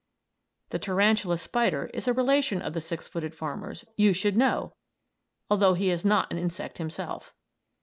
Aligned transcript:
The 0.71 0.79
tarantula 0.79 1.37
spider 1.37 1.91
is 1.93 2.07
a 2.07 2.13
relation 2.13 2.59
of 2.59 2.73
the 2.73 2.81
six 2.81 3.07
footed 3.07 3.35
farmers, 3.35 3.85
you 3.95 4.13
should 4.13 4.35
know, 4.35 4.73
although 5.47 5.75
he 5.75 5.91
is 5.91 6.03
not 6.03 6.31
an 6.33 6.39
insect 6.39 6.79
himself. 6.79 7.35